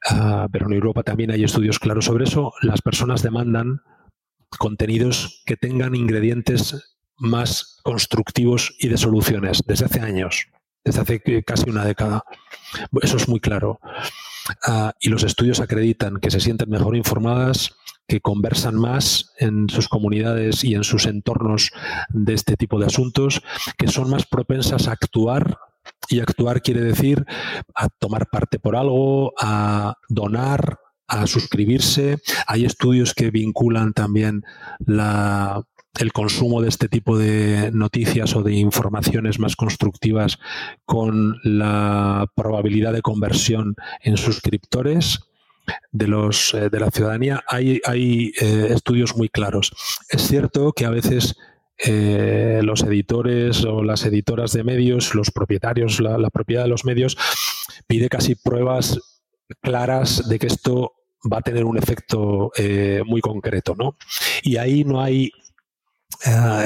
[0.08, 3.82] ah, pero en Europa también hay estudios claros sobre eso, las personas demandan
[4.58, 10.46] contenidos que tengan ingredientes más constructivos y de soluciones desde hace años,
[10.84, 12.24] desde hace casi una década.
[13.02, 13.78] Eso es muy claro.
[14.66, 17.76] Ah, y los estudios acreditan que se sienten mejor informadas,
[18.08, 21.70] que conversan más en sus comunidades y en sus entornos
[22.08, 23.42] de este tipo de asuntos,
[23.78, 25.58] que son más propensas a actuar
[26.08, 27.24] y actuar quiere decir
[27.74, 32.18] a tomar parte por algo, a donar, a suscribirse.
[32.46, 34.42] Hay estudios que vinculan también
[34.78, 35.62] la
[35.98, 40.38] el consumo de este tipo de noticias o de informaciones más constructivas
[40.84, 45.30] con la probabilidad de conversión en suscriptores
[45.92, 49.72] de eh, la ciudadanía hay, hay eh, estudios muy claros.
[50.08, 51.36] Es cierto que a veces
[51.78, 57.16] eh, los editores o las editoras de medios, los propietarios, la, propiedad de los medios,
[57.86, 58.98] pide casi pruebas
[59.62, 60.92] claras de que esto
[61.30, 62.50] va a tener un efecto
[63.04, 63.96] muy concreto, ¿no?
[64.42, 65.32] Y ahí no hay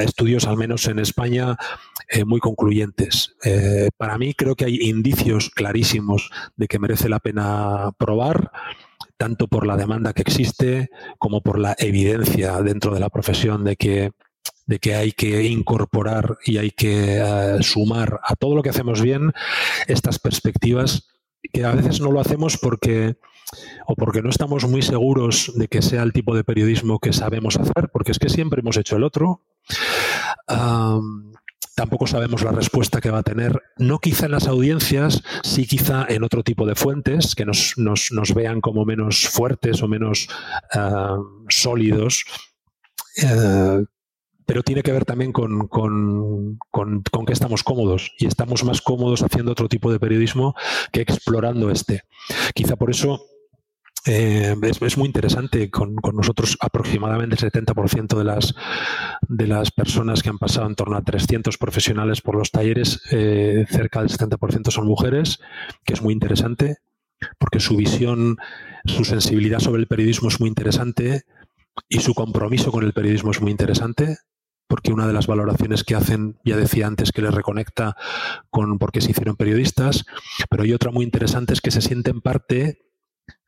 [0.01, 1.55] estudios, al menos en España,
[2.25, 3.35] muy concluyentes.
[3.97, 8.51] para mí creo que hay indicios clarísimos de que merece la pena probar
[9.17, 13.75] tanto por la demanda que existe como por la evidencia dentro de la profesión de
[13.75, 14.11] que,
[14.65, 19.01] de que hay que incorporar y hay que eh, sumar a todo lo que hacemos
[19.01, 19.31] bien
[19.87, 21.07] estas perspectivas
[21.53, 23.15] que a veces no lo hacemos porque
[23.85, 27.57] o porque no estamos muy seguros de que sea el tipo de periodismo que sabemos
[27.57, 29.41] hacer, porque es que siempre hemos hecho el otro.
[31.75, 36.05] Tampoco sabemos la respuesta que va a tener, no quizá en las audiencias, sí quizá
[36.07, 37.75] en otro tipo de fuentes que nos,
[38.33, 40.29] vean como menos fuertes o menos
[41.49, 42.23] sólidos.
[43.17, 43.83] Eh,
[44.45, 46.57] pero tiene que ver también con, con,
[47.25, 50.55] que estamos cómodos y estamos más cómodos haciendo otro tipo de periodismo
[50.91, 52.03] que explorando este.
[52.53, 53.25] Quizá por eso
[54.05, 55.69] eh, es, muy interesante.
[55.69, 58.53] Con, nosotros aproximadamente el 70% de las,
[59.27, 63.65] de las personas que han pasado en torno a 300 profesionales por los talleres, eh,
[63.69, 65.39] cerca del 70% son mujeres,
[65.83, 66.77] que es muy interesante
[67.39, 68.37] porque su visión,
[68.85, 71.23] su sensibilidad sobre el periodismo es muy interesante
[71.89, 74.17] y su compromiso con el periodismo es muy interesante
[74.67, 77.95] porque una de las valoraciones que hacen, ya decía antes, que les reconecta
[78.49, 80.05] con por qué se hicieron periodistas,
[80.49, 82.84] pero hay otra muy interesante es que se sienten parte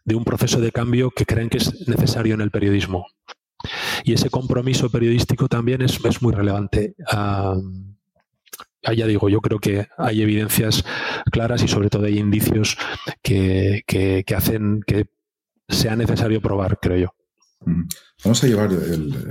[0.08, 3.06] de un proceso de cambio que creen que es necesario en el periodismo.
[4.06, 6.96] Y ese compromiso periodístico también es, muy relevante.
[7.12, 7.56] Ah,
[8.96, 10.86] ya digo, yo creo que hay evidencias
[11.30, 12.78] claras y sobre todo hay indicios
[13.22, 15.08] que, que hacen que
[15.68, 17.17] sea necesario probar, creo yo.
[18.24, 18.72] Vamos a llevar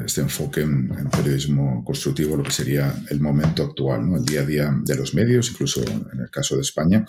[0.04, 4.74] este enfoque en, periodismo constructivo, lo que sería el momento actual, el día a día
[4.82, 7.04] de los medios, incluso en el caso de España.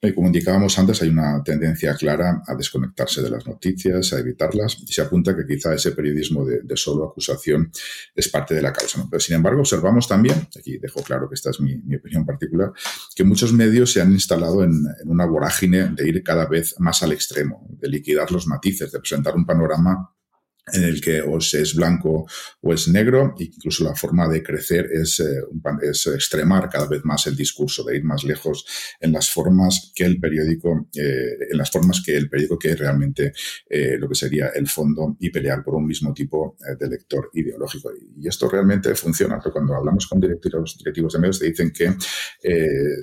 [0.00, 4.78] Y como indicábamos antes, hay una tendencia clara a desconectarse de las noticias, a evitarlas,
[4.86, 7.70] y se apunta que quizá ese periodismo de, solo acusación
[8.14, 9.06] es parte de la causa.
[9.10, 12.72] Pero sin embargo, observamos también, aquí dejo claro que esta es mi, opinión particular,
[13.14, 17.02] que muchos medios se han instalado en, en una vorágine de ir cada vez más
[17.02, 20.14] al extremo, de liquidar los matices, de presentar un panorama
[20.72, 22.26] en el que o se es blanco
[22.60, 25.42] o es negro, incluso la forma de crecer es, eh,
[25.82, 28.64] es, extremar cada vez más el discurso, de ir más lejos
[29.00, 33.32] en las formas que el periódico, eh, en las formas que el periódico que realmente
[33.68, 37.90] eh, lo que sería el fondo y pelear por un mismo tipo de lector ideológico.
[38.16, 41.94] Y esto realmente funciona, cuando hablamos con directivos, directivos de medios te dicen que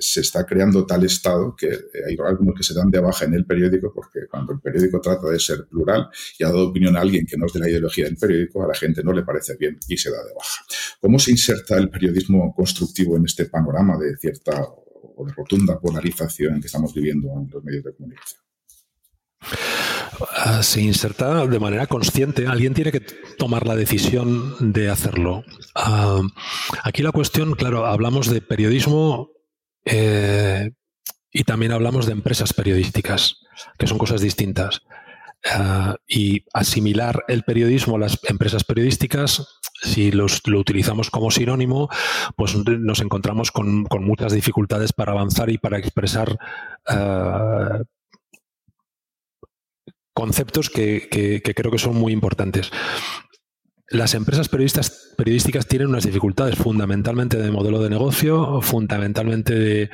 [0.00, 1.68] se está creando tal estado que
[2.06, 5.28] hay algunos que se dan de baja en el periódico porque cuando el periódico trata
[5.28, 8.16] de ser plural y ha dado opinión a alguien que no es la ideología del
[8.16, 10.64] periódico, a la gente no le parece bien y se da de baja.
[11.00, 16.60] ¿Cómo se inserta el periodismo constructivo en este panorama de cierta o de rotunda polarización
[16.60, 18.40] que estamos viviendo en los medios de comunicación?
[20.34, 22.46] Ah, se inserta de manera consciente.
[22.46, 25.44] Alguien tiene que tomar la decisión de hacerlo.
[25.74, 26.20] Ah,
[26.82, 29.30] aquí la cuestión, claro, hablamos de periodismo
[29.84, 30.72] eh,
[31.30, 33.36] y también hablamos de empresas periodísticas,
[33.78, 34.82] que son cosas distintas.
[35.44, 41.88] Ah, y asimilar el periodismo a las empresas periodísticas, si los, lo utilizamos como sinónimo,
[42.36, 46.36] pues nos encontramos con, muchas dificultades para avanzar y para expresar
[46.88, 47.78] ah,
[50.12, 51.08] conceptos que,
[51.54, 52.72] creo que son muy importantes.
[53.90, 59.88] Las empresas periodistas, periodísticas tienen unas dificultades fundamentalmente de modelo de negocio, fundamentalmente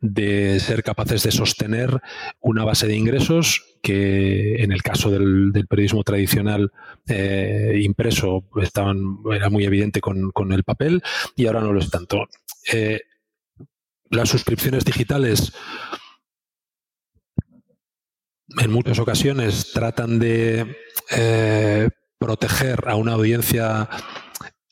[0.00, 2.00] de, ser capaces de sostener
[2.40, 6.70] una base de ingresos que en el caso del, periodismo tradicional
[7.06, 11.02] eh, impreso estaban, era muy evidente con, el papel
[11.34, 12.28] y ahora no lo es tanto.
[12.72, 13.00] Eh,
[14.10, 15.52] las suscripciones digitales
[18.58, 20.76] en muchas ocasiones tratan de
[21.10, 23.88] eh, proteger a una audiencia,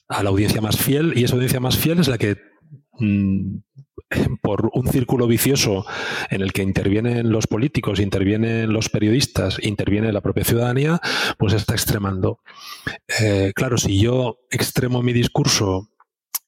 [0.09, 2.37] a la audiencia más fiel, y esa audiencia más fiel es la que
[2.99, 3.57] mm,
[4.43, 5.87] por un círculo vicioso
[6.31, 11.01] en el que intervienen los políticos, intervienen los periodistas, interviene la propia ciudadanía,
[11.39, 12.41] pues está extremando.
[13.21, 15.89] Eh, claro, si yo extremo mi discurso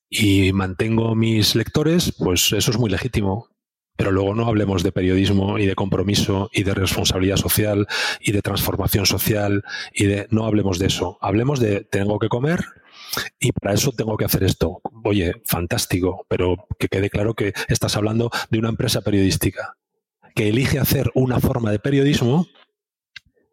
[0.09, 3.49] y mantengo mis lectores, pues eso es muy legítimo.
[3.95, 7.87] Pero luego no hablemos de periodismo y de compromiso y de responsabilidad social
[8.21, 11.19] y de transformación social y de no hablemos de eso.
[11.21, 12.65] Hablemos de tengo que comer
[13.39, 14.81] y para eso tengo que hacer esto.
[15.05, 19.77] Oye, fantástico, pero que quede claro que estás hablando de una empresa periodística
[20.35, 22.47] que elige hacer una forma de periodismo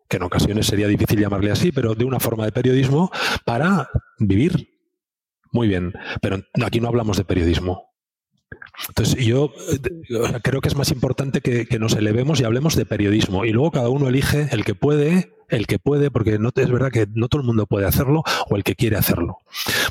[0.09, 3.11] que en ocasiones sería difícil llamarle así, pero de una forma de periodismo
[3.45, 4.67] para vivir.
[5.51, 7.88] Muy bien, pero aquí no hablamos de periodismo.
[8.87, 13.45] Entonces, yo eh, creo que es más importante que, nos elevemos y hablemos de periodismo.
[13.45, 16.91] Y luego cada uno elige el que puede, el que puede, porque no, es verdad
[16.91, 19.37] que no todo el mundo puede hacerlo, o el que quiere hacerlo.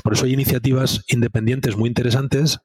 [0.03, 2.59] Por eso hay iniciativas independientes muy interesantes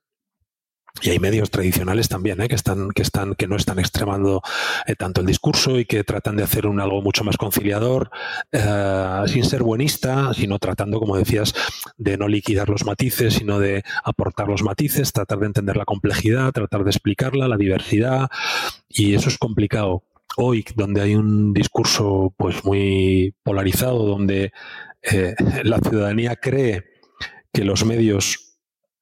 [1.03, 2.49] y hay medios tradicionales también, ¿eh?
[2.49, 4.43] que están, que están, que no están extremando
[4.87, 8.11] eh, tanto el discurso y que tratan de hacer un algo mucho más conciliador,
[8.53, 11.53] eh, sin ser buenista, sino tratando, como decías,
[11.97, 16.53] de no liquidar los matices, sino de aportar los matices, tratar de entender la complejidad,
[16.53, 18.29] tratar de explicarla, la diversidad,
[18.89, 20.05] y eso es complicado.
[20.37, 24.53] Hoy, donde hay un discurso pues muy polarizado, donde
[25.63, 26.83] la ciudadanía cree
[27.53, 28.45] que los medios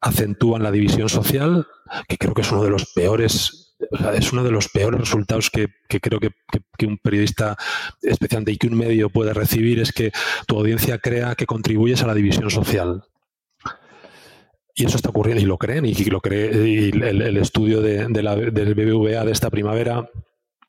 [0.03, 1.67] acentúan la división social,
[2.09, 3.75] que creo que es uno de los peores,
[4.15, 7.57] es uno de los peores resultados que, creo que, un periodista,
[8.01, 10.13] especialmente y que un medio puede recibir, es que
[10.47, 13.05] tu audiencia crea que contribuyes a la división social.
[14.75, 18.75] Y eso está ocurriendo, y lo creen, y lo cree, y el, estudio de, del
[18.75, 20.09] BBVA de esta primavera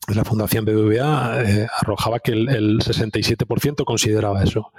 [0.08, 4.72] la Fundación BBVA eh, arrojaba que el, 67% consideraba eso.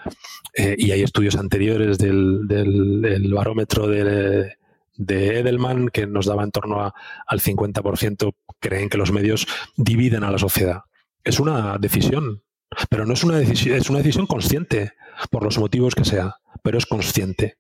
[0.55, 4.53] Eh, y hay estudios anteriores del, del, barómetro de,
[4.99, 10.39] Edelman que nos daba en torno al 50% creen que los medios dividen a la
[10.39, 10.83] sociedad.
[11.23, 12.43] Es una decisión,
[12.89, 14.93] pero no es una decisión, es una decisión consciente,
[15.31, 17.59] por los motivos que sea, pero es consciente.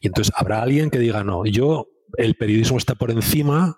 [0.00, 3.76] Y entonces habrá alguien que diga, no, yo, el periodismo está por encima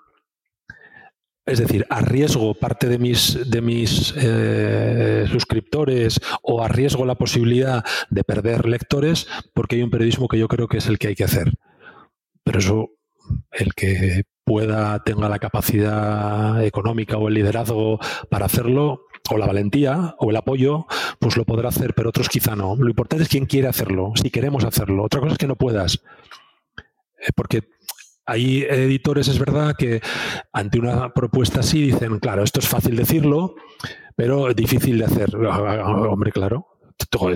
[1.44, 8.22] es decir, arriesgo parte de mis, de mis eh, suscriptores o arriesgo la posibilidad de
[8.22, 11.24] perder lectores porque hay un periodismo que yo creo que es el que hay que
[11.24, 11.52] hacer.
[12.44, 12.90] Pero eso,
[13.52, 20.14] el que pueda, tenga la capacidad económica o el liderazgo para hacerlo, o la valentía
[20.18, 20.86] o el apoyo,
[21.18, 22.76] pues lo podrá hacer, pero otros quizá no.
[22.76, 25.04] Lo importante es quién quiere hacerlo, si queremos hacerlo.
[25.04, 26.02] Otra cosa es que no puedas.
[27.20, 27.62] Eh, porque
[28.26, 30.00] hay editores, es verdad, que
[30.52, 33.54] ante una propuesta así dicen, claro, esto es fácil decirlo,
[34.16, 35.36] pero difícil de hacer.
[35.36, 36.66] Hombre, claro,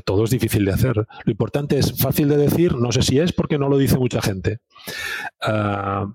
[0.05, 0.97] todo, es difícil de hacer.
[0.97, 4.23] Lo importante es fácil de decir, no sé si es porque no lo dice mucha
[4.23, 4.59] gente.
[5.40, 6.06] Ah,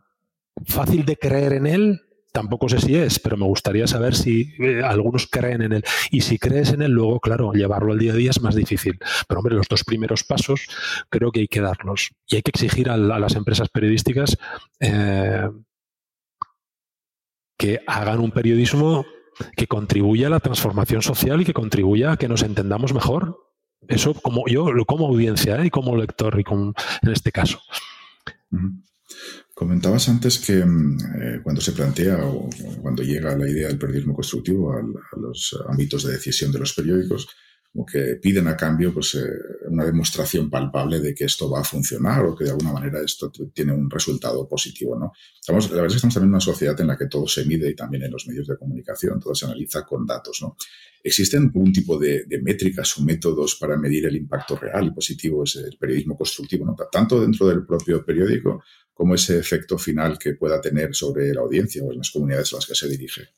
[0.66, 4.82] fácil de creer en él, tampoco sé si es, pero me gustaría saber si eh,
[4.84, 5.84] algunos creen en él.
[6.12, 8.98] Y si crees en él, luego, claro, llevarlo al día a día es más difícil.
[9.28, 10.68] Pero, hombre, los dos primeros pasos
[11.10, 12.12] creo que hay que darlos.
[12.28, 14.38] Y hay que exigir a, las empresas periodísticas
[14.80, 15.50] eh,
[17.58, 19.06] que hagan un periodismo
[19.56, 23.38] que contribuya a la transformación social y que contribuya a que nos entendamos mejor.
[23.88, 25.68] Eso como yo, como audiencia ¿eh?
[25.68, 27.60] y como lector y en este caso.
[29.54, 32.50] Comentabas antes que mm, eh, cuando se plantea o,
[32.82, 34.82] cuando llega la idea del periodismo constructivo a,
[35.18, 37.28] los ámbitos de decisión de los periódicos,
[37.72, 39.30] como que piden a cambio pues, eh,
[39.68, 43.32] una demostración palpable de que esto va a funcionar o que de alguna manera esto
[43.54, 45.00] tiene un resultado positivo.
[45.00, 45.14] ¿no?
[45.40, 47.46] Estamos, la verdad es que estamos también en una sociedad en la que todo se
[47.46, 50.40] mide y también en los medios de comunicación, todo se analiza con datos.
[50.42, 50.58] ¿no?
[51.02, 55.78] ¿Existen algún tipo de, métricas o métodos para medir el impacto real y positivo del
[55.78, 61.34] periodismo constructivo, tanto dentro del propio periódico como ese efecto final que pueda tener sobre
[61.34, 63.30] la audiencia o en las comunidades a las que se dirige?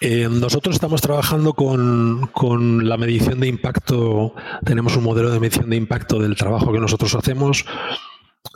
[0.00, 5.76] Eh, nosotros estamos trabajando con, la medición de impacto, tenemos un modelo de medición de
[5.76, 7.64] impacto del trabajo que nosotros hacemos,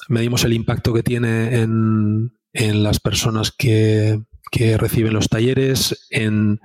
[0.09, 4.21] medimos el impacto que tiene en, las personas que,
[4.79, 6.61] reciben los talleres, en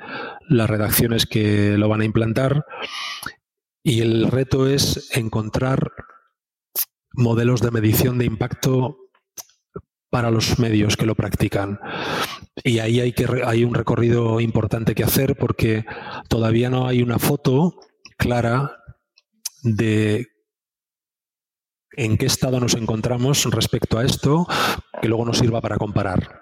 [0.47, 2.65] las redacciones que lo van a implantar.
[3.83, 5.91] Y el reto es encontrar
[7.13, 9.02] modelos de medición de impacto
[10.13, 11.79] para los medios que lo practican.
[12.63, 15.85] Y ahí hay, un recorrido importante que hacer porque
[16.29, 17.79] todavía no hay una foto
[18.15, 18.77] clara
[19.63, 20.27] de
[21.93, 24.45] en qué estado nos encontramos respecto a esto
[25.01, 26.41] que luego nos sirva para comparar.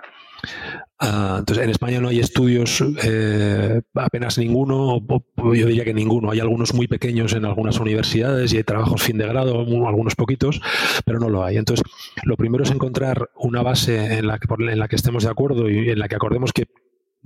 [1.04, 5.04] Ah, entonces, en España no hay estudios, eh, apenas ninguno,
[5.36, 6.30] yo diría que ninguno.
[6.30, 10.62] Hay algunos muy pequeños en algunas universidades y hay trabajos fin de grado, algunos poquitos,
[11.04, 11.58] pero no lo hay.
[11.58, 11.84] Entonces,
[12.24, 15.72] lo primero es encontrar una base en la que, en la que estemos de acuerdo
[15.72, 16.68] y en la que acordemos que,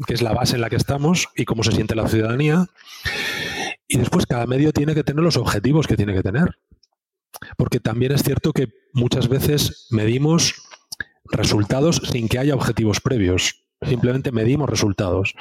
[0.08, 2.68] que es la base en la que estamos y cómo se siente la ciudadanía.
[3.90, 6.48] Y después, cada medio tiene que tener los objetivos que tiene que tener.
[7.58, 10.64] Porque también es cierto que muchas veces medimos
[11.26, 15.34] resultados sin que haya objetivos previos simplemente medimos resultados.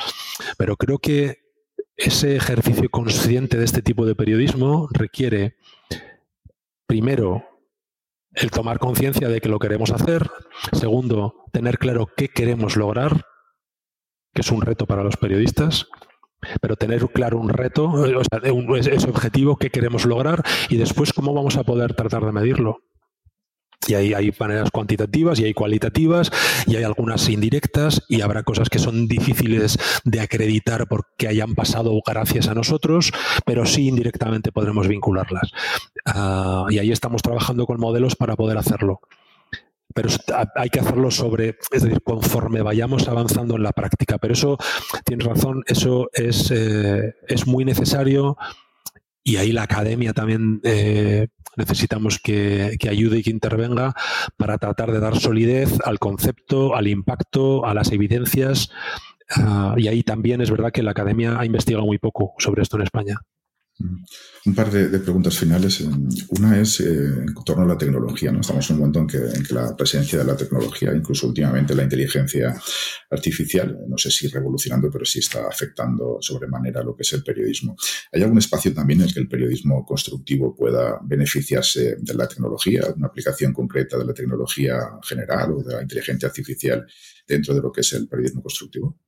[0.56, 1.44] Pero creo que
[1.96, 5.56] ese ejercicio consciente de este tipo de periodismo requiere,
[6.86, 7.44] primero,
[8.32, 10.28] el tomar conciencia de que lo queremos hacer.
[10.72, 13.24] Segundo, tener claro qué queremos lograr,
[14.32, 15.86] que es un reto para los periodistas.
[16.60, 18.40] Pero tener claro un reto, o sea,
[18.92, 22.82] ese objetivo que queremos lograr y después cómo vamos a poder tratar de medirlo.
[23.88, 26.30] Y ahí hay maneras cuantitativas y hay cualitativas
[26.66, 31.92] y hay algunas indirectas y habrá cosas que son difíciles de acreditar porque hayan pasado
[32.06, 33.12] gracias a nosotros,
[33.44, 35.52] pero sí indirectamente podremos vincularlas.
[36.06, 39.00] Ah, y ahí estamos trabajando con modelos para poder hacerlo.
[39.94, 40.08] Pero
[40.56, 44.18] hay que hacerlo sobre, es decir, conforme vayamos avanzando en la práctica.
[44.18, 44.58] Pero eso,
[45.04, 48.36] tienes razón, eso es, eh, es muy necesario
[49.26, 53.94] y ahí la academia también eh, necesitamos que, ayude y que intervenga
[54.36, 58.70] para tratar de dar solidez al concepto, al impacto, a las evidencias.
[59.36, 62.76] Ah, y ahí también es verdad que la academia ha investigado muy poco sobre esto
[62.76, 63.16] en España.
[63.80, 65.80] Un par de, preguntas finales.
[66.28, 68.30] Una es eh, en torno a la tecnología.
[68.30, 68.40] ¿no?
[68.40, 72.54] Estamos en un momento en que, la presencia de la tecnología, incluso últimamente la inteligencia
[73.10, 77.76] artificial, no sé si revolucionando, pero sí está afectando sobremanera lo que es el periodismo.
[78.12, 82.82] ¿Hay algún espacio también en el que el periodismo constructivo pueda beneficiarse de la tecnología,
[82.96, 86.86] una aplicación concreta de la tecnología general o de la inteligencia artificial
[87.26, 89.00] dentro de lo que es el periodismo constructivo?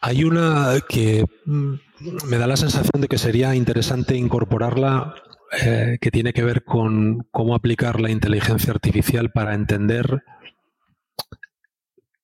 [0.00, 1.74] Hay una que mm,
[2.28, 5.14] me da la sensación de que sería interesante incorporarla,
[5.62, 10.22] eh, que tiene que ver con cómo aplicar la inteligencia artificial para entender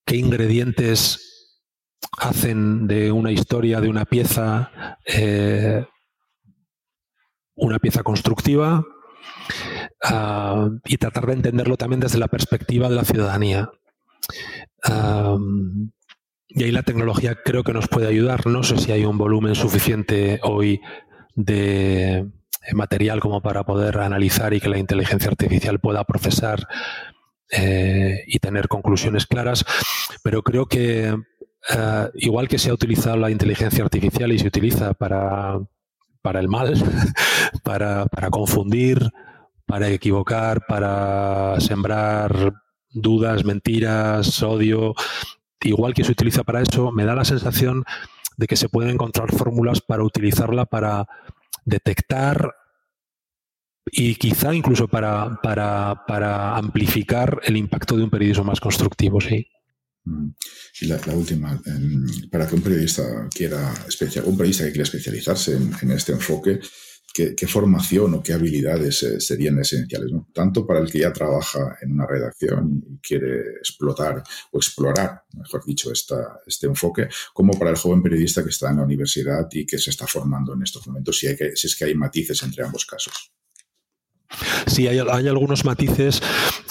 [0.07, 1.59] qué ingredientes
[2.19, 5.85] hacen de una historia, de una pieza, eh,
[7.57, 8.85] una pieza constructiva
[10.03, 13.71] ah, y tratar de entenderlo también desde la perspectiva de la ciudadanía.
[16.49, 18.47] Y ahí la tecnología creo que nos puede ayudar.
[18.47, 20.81] No sé si hay un volumen suficiente hoy
[21.35, 22.27] de
[22.73, 26.67] material como para poder analizar y que la inteligencia artificial pueda procesar
[27.51, 29.65] eh, y tener conclusiones claras,
[30.23, 31.15] pero creo que
[31.69, 35.61] eh, igual que se ha utilizado la inteligencia artificial y se utiliza para,
[36.23, 36.75] para el mal,
[37.63, 39.11] para, para confundir,
[39.65, 42.53] para equivocar, para sembrar
[42.91, 44.95] dudas, mentiras, odio,
[45.63, 47.85] igual que se utiliza para eso, me da la sensación
[48.37, 51.07] de que se pueden encontrar fórmulas para utilizarla para
[51.65, 52.55] detectar
[53.87, 59.47] y quizá incluso para, para, amplificar el impacto de un periodismo más constructivo, sí.
[60.05, 60.29] Mm.
[60.81, 63.73] Y la, última, em, para que un periodista quiera
[64.25, 66.61] un periodista que quiera especializarse en este enfoque,
[67.17, 71.93] qué, formación o qué habilidades eh, serían esenciales, tanto para el que ya trabaja en
[71.93, 78.03] una redacción y quiere explotar o explorar, mejor dicho, este enfoque, como para el joven
[78.03, 81.27] periodista que está en la universidad y que se está formando en estos momentos, si,
[81.27, 83.33] hay si es que hay matices entre ambos casos.
[84.67, 86.21] Sí, hay, algunos matices.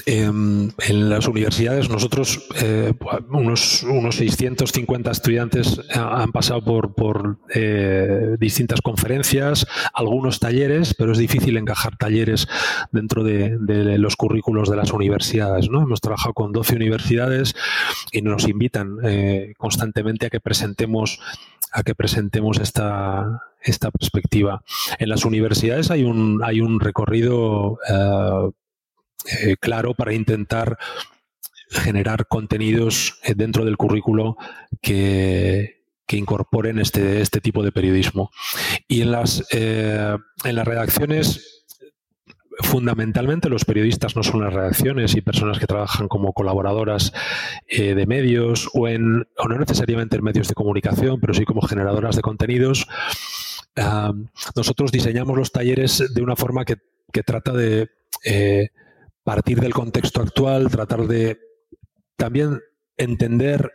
[0.06, 0.74] En
[1.10, 2.94] las universidades, nosotros, eh,
[3.30, 11.58] unos, unos 650 estudiantes han pasado por, eh, distintas conferencias, algunos talleres, pero es difícil
[11.58, 12.48] encajar talleres
[12.92, 13.58] dentro de,
[13.98, 15.70] los currículos de las universidades.
[15.70, 15.82] ¿no?
[15.82, 17.56] Hemos trabajado con 12 universidades
[18.12, 21.20] y nos invitan eh, constantemente a que presentemos
[21.72, 24.64] a que presentemos esta, esta perspectiva.
[24.98, 28.52] En las universidades hay un, hay un recorrido eh,
[29.28, 30.78] eh, claro para intentar
[31.70, 34.38] generar contenidos eh, dentro del currículo
[34.82, 35.74] que,
[36.08, 38.32] incorporen este, este tipo de periodismo.
[38.88, 41.56] Y en las, en las redacciones
[42.62, 47.12] fundamentalmente los periodistas no son las redacciones y personas que trabajan como colaboradoras
[47.68, 51.62] eh, de medios o, en, o no necesariamente en medios de comunicación, pero sí como
[51.62, 52.88] generadoras de contenidos.
[54.56, 56.78] nosotros diseñamos los talleres de una forma que,
[57.26, 57.90] trata de
[58.26, 58.70] eh,
[59.26, 61.40] partir del contexto actual, tratar de
[62.16, 62.62] también
[62.96, 63.74] entender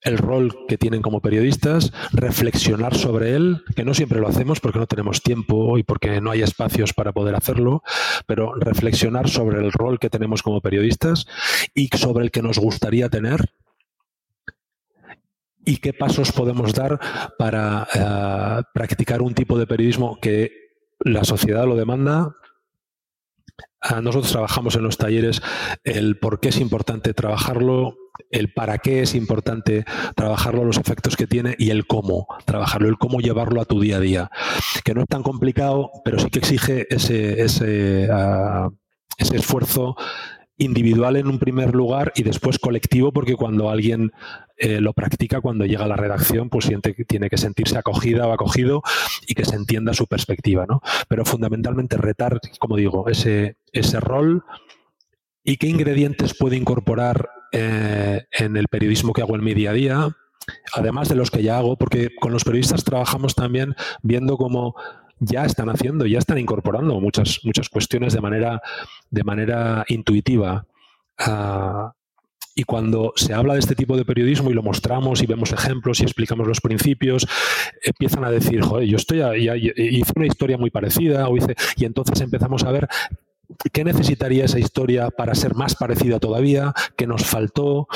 [0.00, 4.78] el rol que tienen como periodistas, reflexionar sobre él, que no siempre lo hacemos porque
[4.78, 7.82] no tenemos tiempo y porque no hay espacios para poder hacerlo,
[8.26, 11.26] pero reflexionar sobre el rol que tenemos como periodistas
[11.74, 13.50] y sobre el que nos gustaría tener
[15.64, 17.00] y qué pasos podemos dar
[17.38, 20.52] para eh, practicar un tipo de periodismo que
[21.00, 22.36] la sociedad lo demanda,
[24.02, 25.42] nosotros trabajamos en los talleres
[25.84, 27.96] el por qué es importante trabajarlo,
[28.30, 29.84] el para qué es importante
[30.16, 33.96] trabajarlo, los efectos que tiene y el cómo trabajarlo, el cómo llevarlo a tu día
[33.96, 34.30] a día.
[34.84, 38.70] Que no es tan complicado, pero sí que exige ese, ese, ah,
[39.18, 39.96] esfuerzo
[40.56, 44.12] individual en un primer lugar y después colectivo, porque cuando alguien
[44.56, 48.26] eh, lo practica, cuando llega a la redacción, pues siente que tiene que sentirse acogida
[48.26, 48.82] o acogido
[49.26, 50.80] y que se entienda su perspectiva, ¿no?
[51.08, 54.44] Pero fundamentalmente retar, como digo, ese, ese rol
[55.42, 59.74] y qué ingredientes puede incorporar eh, en el periodismo que hago en mi día a
[59.74, 60.16] día,
[60.72, 64.74] además de los que ya hago, porque con los periodistas trabajamos también viendo cómo
[65.24, 68.62] ya están haciendo, ya están incorporando muchas, muchas cuestiones de manera,
[69.10, 70.66] de manera intuitiva.
[71.18, 71.92] Ah,
[72.56, 76.00] y cuando se habla de este tipo de periodismo y lo mostramos y vemos ejemplos
[76.00, 77.26] y explicamos los principios,
[77.82, 81.84] empiezan a decir, joder, yo estoy ya, hice una historia muy parecida, o hice, y
[81.84, 82.88] entonces empezamos a ver
[83.72, 87.88] qué necesitaría esa historia para ser más parecida todavía, qué nos faltó,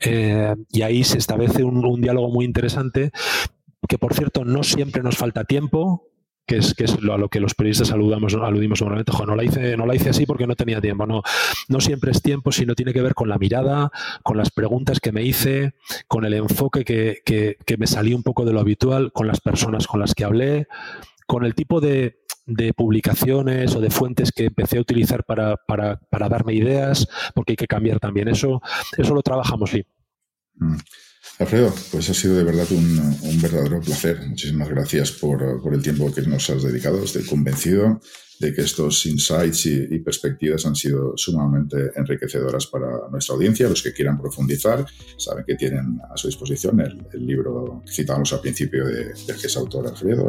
[0.00, 3.12] eh, y ahí se establece un diálogo muy interesante
[3.88, 6.08] que por cierto no siempre nos falta tiempo,
[6.46, 9.94] que es, que es lo, a lo que los periodistas aludamos, aludimos seguramente, no la
[9.94, 11.06] hice, así porque no tenía tiempo.
[11.06, 11.22] No,
[11.68, 13.90] no siempre es tiempo, sino tiene que ver con la mirada,
[14.22, 15.74] con las preguntas que me hice,
[16.08, 20.00] con el enfoque que, me salí un poco de lo habitual, con las personas con
[20.00, 20.66] las que hablé,
[21.26, 25.96] con el tipo de, de publicaciones o de fuentes que empecé a utilizar para, para,
[26.10, 28.28] para, darme ideas, porque hay que cambiar también.
[28.28, 28.60] Eso,
[28.96, 29.84] eso lo trabajamos, sí.
[30.56, 30.76] Mm.
[31.38, 34.20] Alfredo, pues ha sido de verdad un, verdadero placer.
[34.28, 37.02] Muchísimas gracias por, por, el tiempo que nos has dedicado.
[37.02, 38.00] Estoy convencido
[38.42, 43.68] de que estos insights y, perspectivas han sido sumamente enriquecedoras para nuestra audiencia.
[43.68, 44.84] Los que quieran profundizar
[45.16, 49.46] saben que tienen a su disposición el, libro que citamos al principio de, del que
[49.46, 50.28] es autor Alfredo,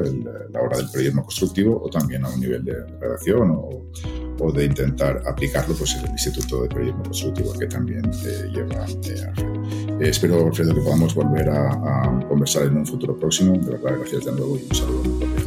[0.52, 3.92] La hora del periodismo constructivo, o también a un nivel de redacción o,
[4.40, 9.26] o de intentar aplicarlo, pues el Instituto de Periodismo Constructivo que también eh, lleva eh,
[9.28, 10.00] Alfredo.
[10.00, 13.54] Eh, espero, Alfredo, que podamos volver a, a, conversar en un futuro próximo.
[13.58, 15.43] De verdad, gracias de nuevo y un saludo.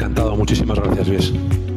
[0.00, 1.69] Encantado, muchísimas gracias, Luis.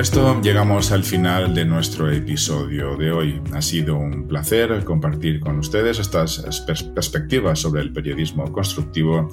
[0.00, 3.42] Esto llegamos al final de nuestro episodio de hoy.
[3.52, 6.38] Ha sido un placer compartir con ustedes estas
[6.94, 9.28] perspectivas sobre el periodismo constructivo.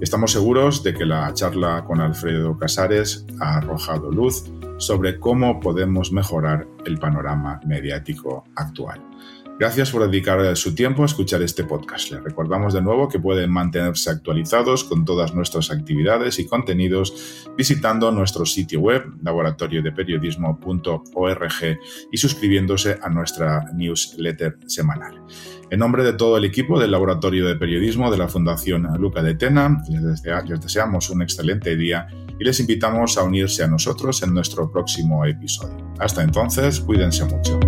[0.00, 4.44] Estamos seguros de que la charla con Alfredo Casares ha arrojado luz
[4.78, 9.00] sobre cómo podemos mejorar el panorama mediático actual.
[9.56, 12.10] Gracias por dedicar su tiempo a escuchar este podcast.
[12.10, 18.10] Les recordamos de nuevo que pueden mantenerse actualizados con todas nuestras actividades y contenidos visitando
[18.10, 21.78] nuestro sitio web laboratoriodeperiodismo.org
[22.10, 25.22] y suscribiéndose a nuestra newsletter semanal.
[25.70, 29.36] En nombre de todo el equipo del Laboratorio de Periodismo de la Fundación Luca de
[29.36, 30.20] Tena, les,
[30.60, 32.08] deseamos un excelente día
[32.40, 35.94] y les invitamos a unirse a nosotros en nuestro próximo episodio.
[36.00, 37.60] Hasta entonces, cuídense mucho.